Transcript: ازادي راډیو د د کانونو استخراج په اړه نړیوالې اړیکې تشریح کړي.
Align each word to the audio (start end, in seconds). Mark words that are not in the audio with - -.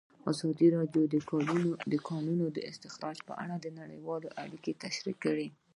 ازادي 0.31 0.67
راډیو 0.77 1.03
د 1.13 1.15
د 1.93 1.95
کانونو 2.09 2.45
استخراج 2.71 3.17
په 3.27 3.33
اړه 3.43 3.55
نړیوالې 3.81 4.29
اړیکې 4.43 4.71
تشریح 4.83 5.15
کړي. 5.23 5.47